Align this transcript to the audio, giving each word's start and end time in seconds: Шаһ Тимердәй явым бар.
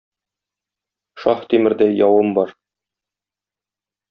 Шаһ 1.25 1.43
Тимердәй 1.51 1.93
явым 1.99 2.33
бар. 2.39 2.55